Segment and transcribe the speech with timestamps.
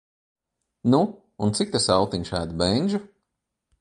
[0.93, 1.01] nu,
[1.43, 3.03] un cik tas autiņš ēd bendžu?